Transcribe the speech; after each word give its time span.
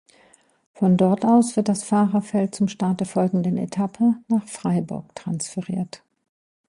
Von 0.73 0.97
dort 0.97 1.25
aus 1.25 1.55
wird 1.55 1.69
das 1.69 1.83
Fahrerfeld 1.83 2.55
zum 2.55 2.67
Start 2.67 3.01
der 3.01 3.05
folgenden 3.05 3.55
Etappe 3.59 4.15
nach 4.29 4.47
Freiburg 4.47 5.13
transferiert. 5.13 6.01